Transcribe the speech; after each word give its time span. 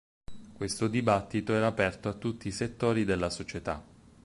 Questo 0.53 0.87
dibattito 0.87 1.53
era 1.53 1.67
aperto 1.67 2.09
a 2.09 2.13
tutti 2.15 2.47
i 2.47 2.51
settori 2.51 3.05
della 3.05 3.29
società. 3.29 3.83